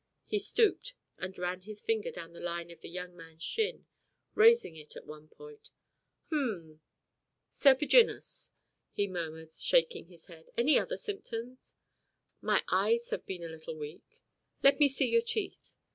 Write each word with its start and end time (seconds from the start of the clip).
He 0.25 0.39
stooped 0.39 0.95
and 1.19 1.37
ran 1.37 1.61
his 1.61 1.79
finger 1.83 2.09
down 2.09 2.33
the 2.33 2.39
line 2.39 2.71
of 2.71 2.81
the 2.81 2.89
young 2.89 3.15
man's 3.15 3.43
shin, 3.43 3.85
raising 4.33 4.75
it 4.75 4.95
at 4.95 5.05
one 5.05 5.27
point. 5.27 5.69
"Hum, 6.31 6.81
serpiginous," 7.51 8.49
he 8.93 9.05
murmured, 9.07 9.53
shaking 9.53 10.05
his 10.07 10.25
head. 10.25 10.49
"Any 10.57 10.79
other 10.79 10.97
symptoms?" 10.97 11.75
"My 12.41 12.63
eyes 12.71 13.11
have 13.11 13.27
been 13.27 13.43
a 13.43 13.47
little 13.49 13.75
weak." 13.77 14.23
"Let 14.63 14.79
me 14.79 14.89
see 14.89 15.05
your 15.07 15.21
teeth." 15.21 15.75